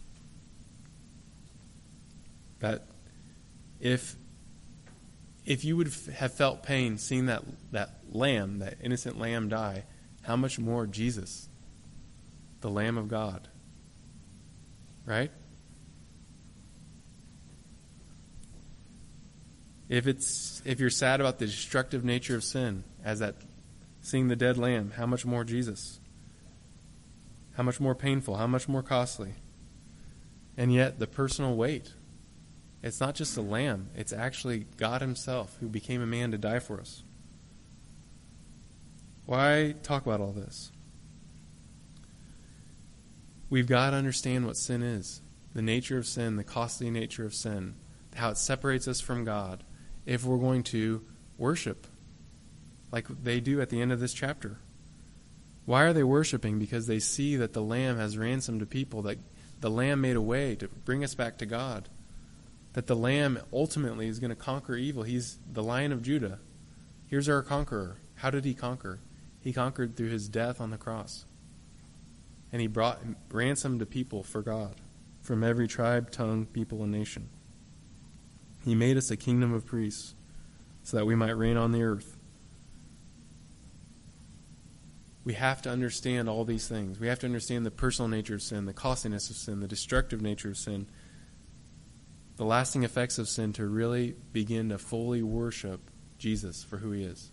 [2.59, 2.85] That
[3.79, 4.15] if
[5.45, 9.85] if you would have felt pain seeing that that lamb, that innocent lamb die,
[10.23, 11.49] how much more Jesus,
[12.61, 13.47] the Lamb of God,
[15.05, 15.31] right?
[19.91, 23.35] If it's if you're sad about the destructive nature of sin, as that
[23.99, 25.99] seeing the dead lamb, how much more Jesus?
[27.57, 28.37] How much more painful?
[28.37, 29.33] How much more costly?
[30.55, 31.93] And yet the personal weight.
[32.81, 36.59] It's not just a lamb, it's actually God Himself who became a man to die
[36.59, 37.03] for us.
[39.25, 40.71] Why talk about all this?
[43.49, 45.21] We've got to understand what sin is
[45.53, 47.75] the nature of sin, the costly nature of sin,
[48.15, 49.65] how it separates us from God
[50.05, 51.03] if we're going to
[51.37, 51.87] worship
[52.91, 54.59] like they do at the end of this chapter.
[55.65, 56.59] Why are they worshiping?
[56.59, 59.19] Because they see that the Lamb has ransomed a people, that
[59.59, 61.87] the Lamb made a way to bring us back to God,
[62.73, 65.03] that the Lamb ultimately is going to conquer evil.
[65.03, 66.39] He's the Lion of Judah.
[67.07, 67.97] Here's our conqueror.
[68.15, 68.99] How did he conquer?
[69.39, 71.25] He conquered through his death on the cross
[72.51, 72.99] and he brought
[73.31, 74.75] ransomed to people for God
[75.21, 77.29] from every tribe, tongue, people, and nation.
[78.63, 80.13] He made us a kingdom of priests
[80.83, 82.17] so that we might reign on the earth.
[85.23, 86.99] We have to understand all these things.
[86.99, 90.21] We have to understand the personal nature of sin, the costliness of sin, the destructive
[90.21, 90.87] nature of sin,
[92.37, 97.03] the lasting effects of sin to really begin to fully worship Jesus for who he
[97.03, 97.31] is.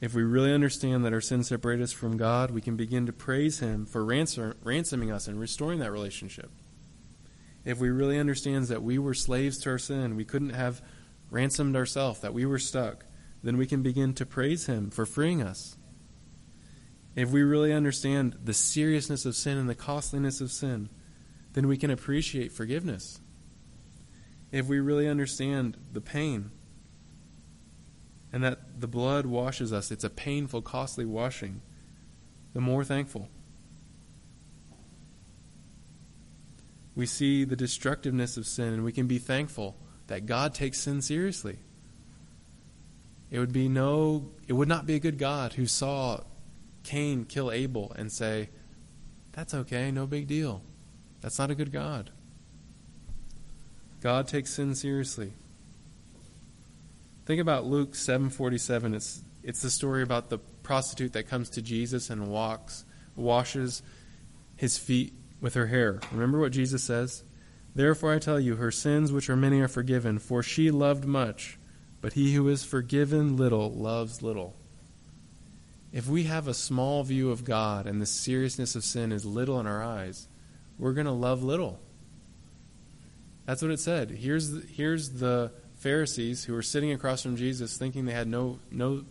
[0.00, 3.12] If we really understand that our sins separate us from God, we can begin to
[3.12, 6.50] praise Him for ransom, ransoming us and restoring that relationship.
[7.64, 10.82] If we really understand that we were slaves to our sin, we couldn't have
[11.30, 13.06] ransomed ourselves, that we were stuck,
[13.42, 15.76] then we can begin to praise Him for freeing us.
[17.14, 20.90] If we really understand the seriousness of sin and the costliness of sin,
[21.54, 23.18] then we can appreciate forgiveness.
[24.52, 26.50] If we really understand the pain
[28.36, 29.90] and that the blood washes us.
[29.90, 31.62] It's a painful, costly washing.
[32.52, 33.30] The more thankful.
[36.94, 39.74] We see the destructiveness of sin, and we can be thankful
[40.08, 41.56] that God takes sin seriously.
[43.30, 46.20] It would be no it would not be a good God who saw
[46.82, 48.50] Cain kill Abel and say,
[49.32, 50.60] That's okay, no big deal.
[51.22, 52.10] That's not a good God.
[54.02, 55.32] God takes sin seriously.
[57.26, 58.94] Think about Luke 7:47.
[58.94, 62.84] It's it's the story about the prostitute that comes to Jesus and walks
[63.16, 63.82] washes
[64.56, 66.00] his feet with her hair.
[66.12, 67.24] Remember what Jesus says?
[67.74, 71.58] Therefore I tell you, her sins, which are many, are forgiven, for she loved much,
[72.00, 74.56] but he who is forgiven little loves little.
[75.92, 79.58] If we have a small view of God and the seriousness of sin is little
[79.60, 80.28] in our eyes,
[80.78, 81.80] we're going to love little.
[83.46, 84.10] That's what it said.
[84.10, 85.52] Here's the, here's the
[85.86, 89.04] Pharisees who were sitting across from Jesus thinking they had no no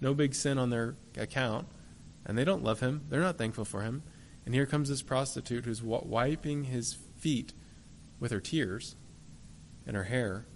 [0.00, 1.68] no big sin on their account
[2.24, 3.02] and they don't love him.
[3.10, 4.02] They're not thankful for him.
[4.46, 7.52] And here comes this prostitute who's wiping his feet
[8.18, 8.96] with her tears
[9.86, 10.46] and her hair.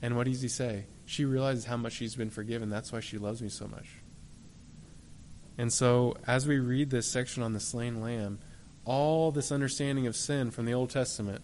[0.00, 0.86] And what does he say?
[1.04, 2.70] She realizes how much she's been forgiven.
[2.70, 3.88] That's why she loves me so much.
[5.58, 8.38] And so, as we read this section on the slain lamb,
[8.84, 11.42] all this understanding of sin from the Old Testament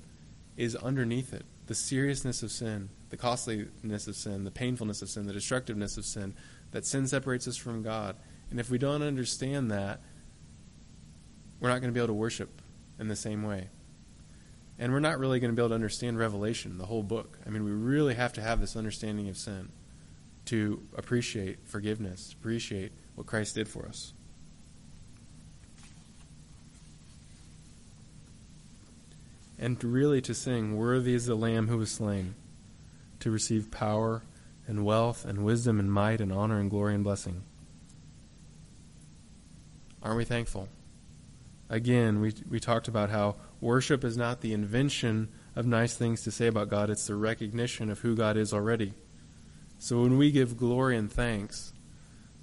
[0.56, 1.44] is underneath it.
[1.68, 6.04] The seriousness of sin, the costliness of sin, the painfulness of sin, the destructiveness of
[6.04, 6.34] sin,
[6.72, 8.16] that sin separates us from God.
[8.50, 10.00] And if we don't understand that,
[11.60, 12.62] we're not going to be able to worship
[12.98, 13.68] in the same way.
[14.78, 17.38] And we're not really going to be able to understand Revelation, the whole book.
[17.46, 19.70] I mean, we really have to have this understanding of sin
[20.46, 24.14] to appreciate forgiveness, appreciate what Christ did for us.
[29.58, 32.34] And really to sing, Worthy is the Lamb who was slain,
[33.20, 34.22] to receive power
[34.66, 37.42] and wealth and wisdom and might and honor and glory and blessing.
[40.02, 40.68] Aren't we thankful?
[41.68, 46.30] Again, we, we talked about how worship is not the invention of nice things to
[46.30, 48.94] say about God, it's the recognition of who God is already.
[49.78, 51.72] So when we give glory and thanks,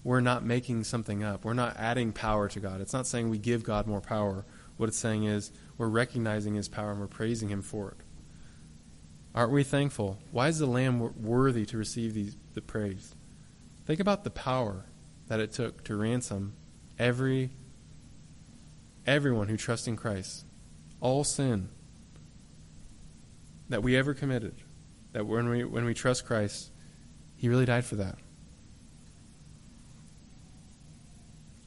[0.04, 1.46] we're not making something up.
[1.46, 2.82] We're not adding power to God.
[2.82, 4.46] It's not saying we give God more power.
[4.78, 7.98] What it's saying is we're recognizing His power and we're praising Him for it.
[9.34, 10.20] Aren't we thankful?
[10.32, 13.16] Why is the Lamb worthy to receive these, the praise?
[13.86, 14.86] Think about the power
[15.28, 16.54] that it took to ransom
[16.98, 17.52] every
[19.06, 20.46] everyone who trusts in Christ,
[21.00, 21.70] all sin
[23.70, 24.56] that we ever committed.
[25.12, 26.72] That when we when we trust Christ,
[27.36, 28.18] He really died for that.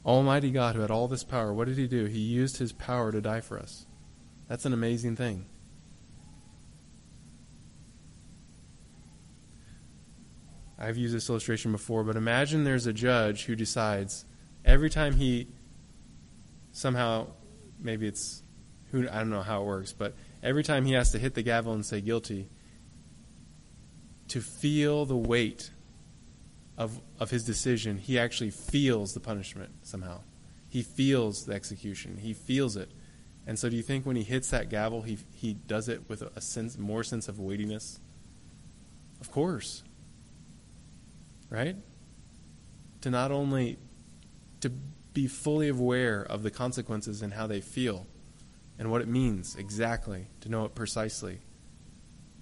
[0.08, 2.06] Almighty God, who had all this power, what did He do?
[2.06, 3.86] He used His power to die for us.
[4.48, 5.44] That's an amazing thing.
[10.78, 14.24] I've used this illustration before, but imagine there's a judge who decides
[14.64, 15.48] every time he
[16.72, 17.26] somehow,
[17.78, 18.42] maybe it's,
[18.90, 21.42] who I don't know how it works, but every time he has to hit the
[21.42, 22.48] gavel and say guilty,
[24.28, 25.70] to feel the weight
[26.78, 30.20] of, of his decision, he actually feels the punishment somehow.
[30.70, 32.16] He feels the execution.
[32.16, 32.90] He feels it.
[33.46, 36.22] And so, do you think when he hits that gavel, he, he does it with
[36.22, 38.00] a sense, more sense of weightiness?
[39.20, 39.82] Of course
[41.50, 41.76] right?
[43.02, 43.78] To not only
[44.60, 48.06] to be fully aware of the consequences and how they feel
[48.78, 51.40] and what it means exactly, to know it precisely.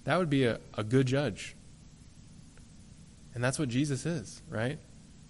[0.03, 1.55] That would be a, a good judge.
[3.37, 4.79] And that's what Jesus is, right?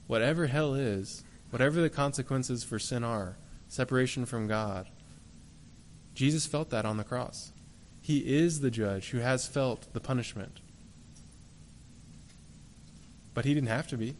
[0.08, 3.36] Whatever hell is, whatever the consequences for sin are,
[3.68, 4.88] separation from God,
[6.14, 7.52] Jesus felt that on the cross.
[8.00, 10.62] He is the judge who has felt the punishment.
[13.34, 14.16] But he didn't have to be.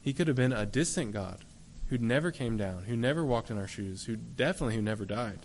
[0.00, 1.44] He could have been a distant God
[1.88, 5.40] who never came down, who never walked in our shoes, who definitely who never died.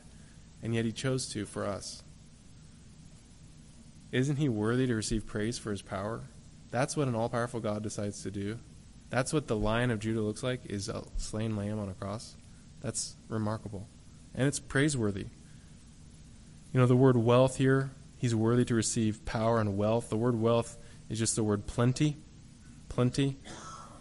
[0.63, 2.01] And yet he chose to for us.
[4.13, 6.21] Isn't he worthy to receive praise for his power?
[6.71, 8.59] That's what an all powerful God decides to do.
[9.09, 12.35] That's what the lion of Judah looks like is a slain lamb on a cross.
[12.81, 13.87] That's remarkable.
[14.33, 15.27] And it's praiseworthy.
[16.73, 20.09] You know, the word wealth here, he's worthy to receive power and wealth.
[20.09, 20.77] The word wealth
[21.09, 22.17] is just the word plenty
[22.91, 23.37] plenty,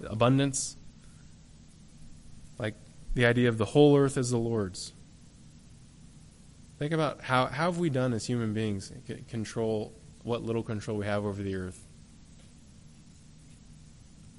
[0.04, 0.76] abundance.
[2.58, 2.74] Like
[3.14, 4.92] the idea of the whole earth as the Lord's.
[6.78, 8.92] Think about how, how have we done as human beings
[9.28, 11.86] control what little control we have over the earth?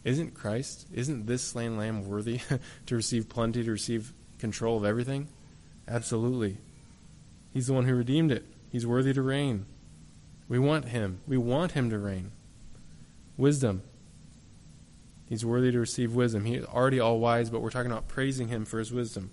[0.03, 2.41] Isn't Christ, isn't this slain lamb worthy
[2.87, 5.27] to receive plenty, to receive control of everything?
[5.87, 6.57] Absolutely.
[7.53, 8.45] He's the one who redeemed it.
[8.71, 9.65] He's worthy to reign.
[10.47, 11.21] We want him.
[11.27, 12.31] We want him to reign.
[13.37, 13.83] Wisdom.
[15.27, 16.45] He's worthy to receive wisdom.
[16.45, 19.31] He's already all wise, but we're talking about praising him for his wisdom.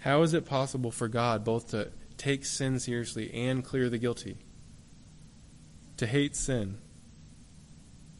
[0.00, 4.38] How is it possible for God both to take sin seriously and clear the guilty?
[5.98, 6.78] To hate sin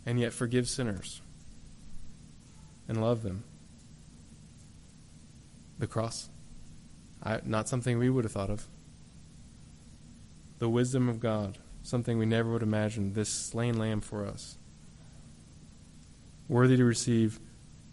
[0.04, 1.20] and yet forgive sinners
[2.88, 3.44] and love them?
[5.78, 6.28] The cross.
[7.22, 8.66] I, not something we would have thought of.
[10.58, 14.58] The wisdom of God, something we never would imagine, this slain lamb for us
[16.50, 17.38] worthy to receive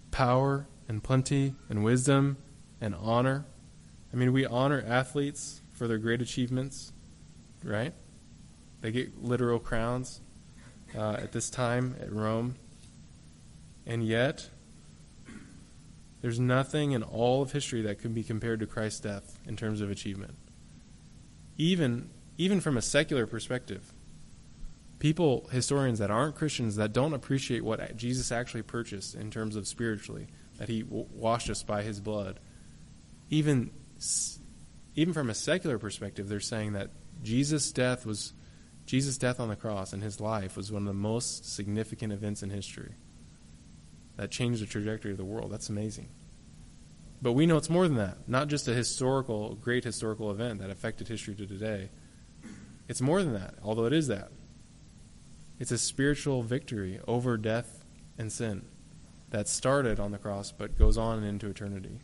[0.09, 2.37] power and plenty and wisdom
[2.81, 3.45] and honor.
[4.11, 6.91] I mean, we honor athletes for their great achievements,
[7.63, 7.93] right?
[8.81, 10.21] They get literal crowns
[10.95, 12.55] uh, at this time at Rome.
[13.85, 14.49] And yet,
[16.21, 19.81] there's nothing in all of history that can be compared to Christ's death in terms
[19.81, 20.35] of achievement.
[21.57, 23.93] Even, even from a secular perspective,
[24.99, 29.67] people, historians that aren't Christians, that don't appreciate what Jesus actually purchased in terms of
[29.67, 30.27] spiritually,
[30.57, 32.39] that he w- washed us by his blood,
[33.29, 33.71] even,
[34.95, 36.91] even from a secular perspective, they're saying that
[37.23, 38.33] Jesus' death was
[38.87, 42.41] Jesus' death on the cross and his life was one of the most significant events
[42.41, 42.93] in history
[44.15, 45.51] that changed the trajectory of the world.
[45.51, 46.07] That's amazing.
[47.21, 48.29] But we know it's more than that.
[48.29, 51.89] Not just a historical, great historical event that affected history to today.
[52.87, 54.31] It's more than that, although it is that.
[55.59, 57.83] It's a spiritual victory over death
[58.17, 58.63] and sin
[59.31, 61.99] that started on the cross but goes on into eternity.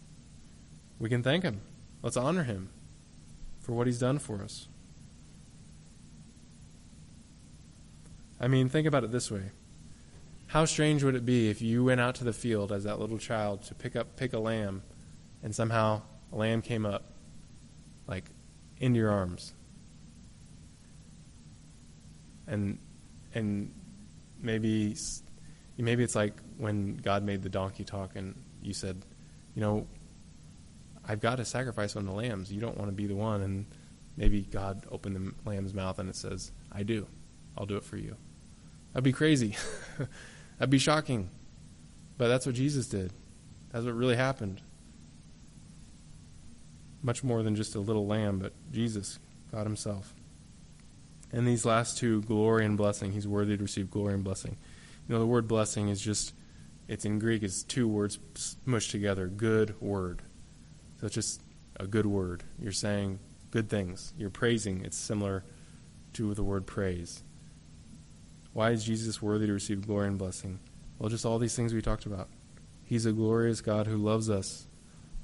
[0.99, 1.61] We can thank him.
[2.01, 2.71] Let's honor him
[3.61, 4.67] for what he's done for us.
[8.43, 9.51] I mean, think about it this way.
[10.47, 13.17] How strange would it be if you went out to the field as that little
[13.17, 14.83] child to pick up pick a lamb
[15.41, 16.01] and somehow
[16.33, 17.05] a lamb came up
[18.05, 18.25] like
[18.81, 19.53] into your arms.
[22.45, 22.79] And
[23.33, 23.73] and
[24.41, 24.97] maybe
[25.77, 29.05] maybe it's like when God made the donkey talk and you said,
[29.55, 29.87] you know,
[31.07, 32.51] I've got to sacrifice one of the lambs.
[32.51, 33.65] You don't want to be the one and
[34.17, 37.07] maybe God opened the lamb's mouth and it says, I do.
[37.57, 38.17] I'll do it for you.
[38.93, 39.55] That'd be crazy.
[40.57, 41.29] That'd be shocking.
[42.17, 43.11] But that's what Jesus did.
[43.71, 44.61] That's what really happened.
[47.01, 49.19] Much more than just a little lamb, but Jesus,
[49.51, 50.13] God Himself.
[51.31, 54.57] And these last two, glory and blessing, He's worthy to receive glory and blessing.
[55.07, 56.33] You know, the word blessing is just,
[56.87, 60.21] it's in Greek, it's two words smushed together good word.
[60.99, 61.41] So it's just
[61.79, 62.43] a good word.
[62.59, 63.19] You're saying
[63.51, 64.13] good things.
[64.17, 64.85] You're praising.
[64.85, 65.43] It's similar
[66.13, 67.23] to the word praise.
[68.53, 70.59] Why is Jesus worthy to receive glory and blessing?
[70.99, 72.29] Well, just all these things we talked about.
[72.85, 74.67] He's a glorious God who loves us,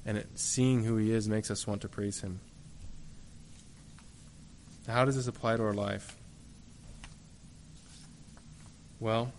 [0.06, 2.42] and it, seeing who He is makes us want to praise Him.
[4.88, 6.18] How does this apply to our life?
[9.00, 9.32] Well,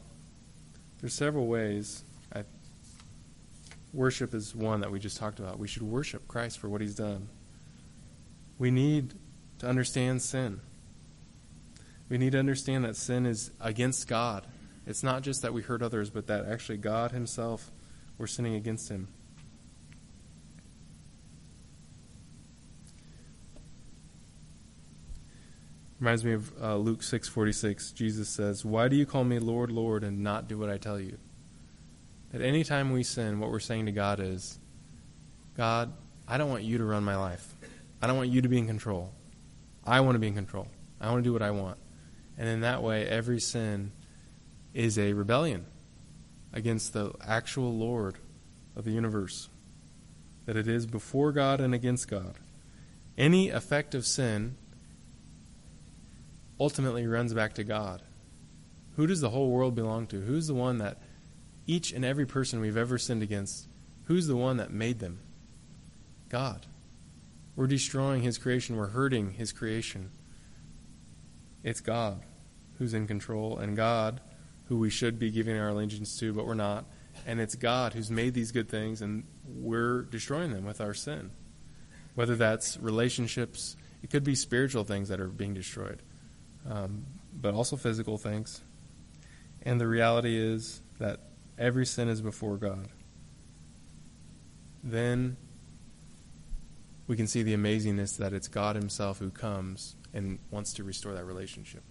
[1.00, 2.04] there's several ways.
[2.32, 2.44] I,
[3.92, 5.58] worship is one that we just talked about.
[5.58, 7.28] We should worship Christ for what He's done.
[8.58, 9.14] We need
[9.58, 10.60] to understand sin.
[12.10, 14.44] We need to understand that sin is against God.
[14.84, 17.70] It's not just that we hurt others, but that actually God Himself,
[18.18, 19.08] we're sinning against Him.
[26.00, 27.94] Reminds me of uh, Luke 6:46.
[27.94, 30.98] Jesus says, "Why do you call me Lord, Lord, and not do what I tell
[30.98, 31.18] you?"
[32.32, 34.58] That any time we sin, what we're saying to God is,
[35.56, 35.92] "God,
[36.26, 37.54] I don't want you to run my life.
[38.02, 39.12] I don't want you to be in control.
[39.84, 40.66] I want to be in control.
[41.00, 41.78] I want to do what I want."
[42.40, 43.92] And in that way, every sin
[44.72, 45.66] is a rebellion
[46.54, 48.16] against the actual Lord
[48.74, 49.50] of the universe.
[50.46, 52.38] That it is before God and against God.
[53.18, 54.56] Any effect of sin
[56.58, 58.00] ultimately runs back to God.
[58.96, 60.22] Who does the whole world belong to?
[60.22, 60.96] Who's the one that
[61.66, 63.68] each and every person we've ever sinned against,
[64.04, 65.20] who's the one that made them?
[66.30, 66.64] God.
[67.54, 70.10] We're destroying His creation, we're hurting His creation.
[71.62, 72.22] It's God
[72.80, 74.22] who's in control, and God,
[74.64, 76.86] who we should be giving our allegiance to, but we're not.
[77.26, 81.30] And it's God who's made these good things, and we're destroying them with our sin.
[82.14, 86.02] Whether that's relationships, it could be spiritual things that are being destroyed,
[86.68, 87.04] um,
[87.38, 88.62] but also physical things.
[89.60, 91.20] And the reality is that
[91.58, 92.88] every sin is before God.
[94.82, 95.36] Then
[97.06, 101.12] we can see the amazingness that it's God Himself who comes and wants to restore
[101.12, 101.82] that relationship.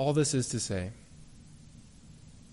[0.00, 0.92] All this is to say,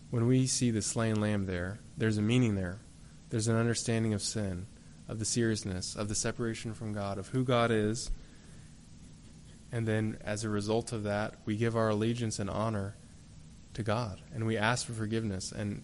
[0.09, 2.81] when we see the slain lamb there, there's a meaning there.
[3.29, 4.67] There's an understanding of sin,
[5.07, 8.11] of the seriousness, of the separation from God, of who God is.
[9.71, 12.97] And then, as a result of that, we give our allegiance and honor
[13.75, 15.53] to God, and we ask for forgiveness.
[15.53, 15.83] And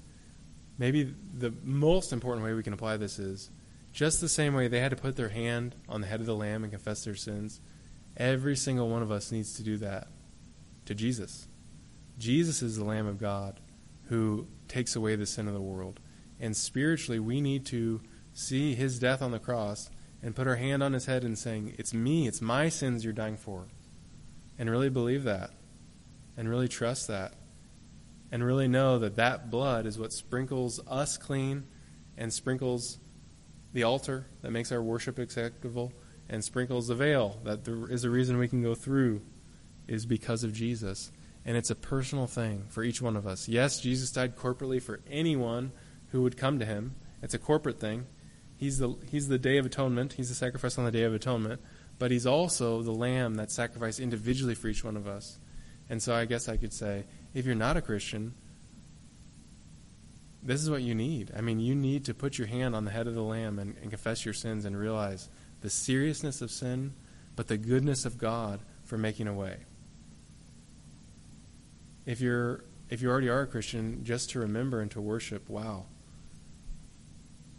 [0.77, 3.49] maybe the most important way we can apply this is
[3.93, 6.35] just the same way they had to put their hand on the head of the
[6.35, 7.61] lamb and confess their sins,
[8.17, 10.09] every single one of us needs to do that
[10.87, 11.47] to Jesus.
[12.23, 13.59] Jesus is the Lamb of God
[14.05, 15.99] who takes away the sin of the world.
[16.39, 18.01] And spiritually, we need to
[18.31, 19.89] see his death on the cross
[20.21, 23.11] and put our hand on his head and saying, It's me, it's my sins you're
[23.11, 23.67] dying for.
[24.57, 25.51] And really believe that.
[26.37, 27.33] And really trust that.
[28.31, 31.65] And really know that that blood is what sprinkles us clean
[32.17, 32.99] and sprinkles
[33.73, 35.91] the altar that makes our worship acceptable
[36.29, 39.21] and sprinkles the veil that there is a reason we can go through
[39.89, 41.11] is because of Jesus.
[41.45, 43.47] And it's a personal thing for each one of us.
[43.47, 45.71] Yes, Jesus died corporately for anyone
[46.09, 46.95] who would come to him.
[47.21, 48.05] It's a corporate thing.
[48.55, 50.13] He's the, he's the day of atonement.
[50.13, 51.61] He's the sacrifice on the day of atonement.
[51.99, 55.37] But he's also the lamb that sacrificed individually for each one of us.
[55.89, 58.33] And so I guess I could say, if you're not a Christian,
[60.41, 61.31] this is what you need.
[61.35, 63.75] I mean, you need to put your hand on the head of the lamb and,
[63.81, 65.29] and confess your sins and realize
[65.61, 66.93] the seriousness of sin,
[67.35, 69.57] but the goodness of God for making a way.
[72.05, 75.85] If you're if you already are a Christian, just to remember and to worship, wow.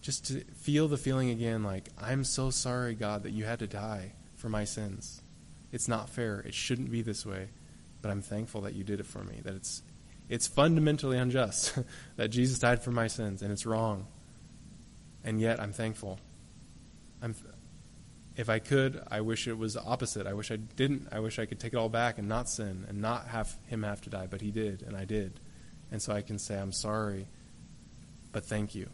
[0.01, 3.67] Just to feel the feeling again like, I'm so sorry, God, that you had to
[3.67, 5.23] die for my sins.
[5.73, 6.41] It's not fair.
[6.41, 7.49] It shouldn't be this way.
[8.01, 9.83] But I'm thankful that you did it for me, that it's
[10.29, 11.79] it's fundamentally unjust
[12.17, 14.07] that Jesus died for my sins, and it's wrong.
[15.25, 16.19] And yet, I'm thankful.
[17.23, 17.35] I'm,
[18.37, 20.27] if I could, I wish it was the opposite.
[20.27, 21.09] I wish I didn't.
[21.13, 23.85] I wish I could take it all back and not sin and not have him
[23.85, 24.27] have to die.
[24.29, 25.39] But he did, and I did.
[25.93, 27.27] And so I can say, I'm sorry,
[28.33, 28.89] but thank you.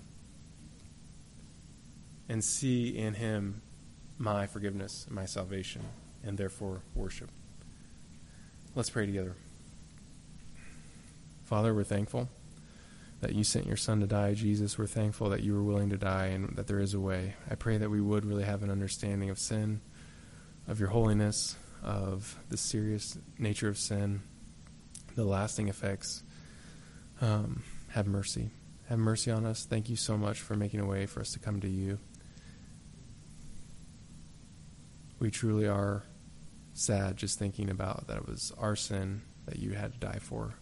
[2.28, 3.62] And see in him
[4.18, 5.82] my forgiveness, and my salvation,
[6.22, 7.30] and therefore worship.
[8.74, 9.34] Let's pray together.
[11.45, 12.28] Father, we're thankful
[13.21, 14.35] that you sent your son to die.
[14.35, 17.35] Jesus, we're thankful that you were willing to die and that there is a way.
[17.51, 19.81] I pray that we would really have an understanding of sin,
[20.66, 24.23] of your holiness, of the serious nature of sin,
[25.14, 26.23] the lasting effects.
[27.21, 28.51] Um, have mercy.
[28.89, 29.64] Have mercy on us.
[29.64, 31.99] Thank you so much for making a way for us to come to you.
[35.18, 36.05] We truly are
[36.73, 40.55] sad just thinking about that it was our sin that you had to die for.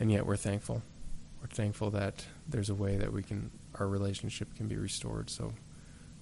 [0.00, 0.82] And yet we're thankful.
[1.40, 5.30] We're thankful that there's a way that we can our relationship can be restored.
[5.30, 5.54] So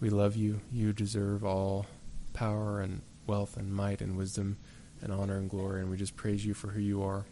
[0.00, 0.60] we love you.
[0.70, 1.86] You deserve all
[2.34, 4.58] power and wealth and might and wisdom
[5.02, 7.24] and honor and glory and we just praise you for who you are.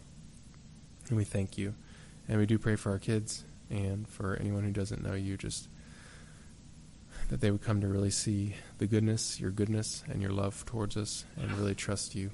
[1.09, 1.75] And we thank you.
[2.29, 5.69] And we do pray for our kids and for anyone who doesn't know you just
[7.29, 10.97] that they would come to really see the goodness, your goodness, and your love towards
[10.97, 12.31] us, and really trust you.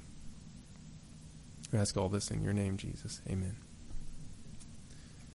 [1.73, 3.23] We ask all this in your name, Jesus.
[3.29, 3.57] Amen.